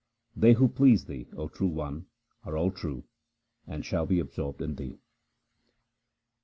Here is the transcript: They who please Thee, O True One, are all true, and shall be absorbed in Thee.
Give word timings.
They 0.35 0.53
who 0.53 0.67
please 0.67 1.05
Thee, 1.05 1.27
O 1.37 1.47
True 1.47 1.67
One, 1.67 2.07
are 2.43 2.57
all 2.57 2.71
true, 2.71 3.03
and 3.67 3.85
shall 3.85 4.07
be 4.07 4.19
absorbed 4.19 4.59
in 4.59 4.73
Thee. 4.73 4.97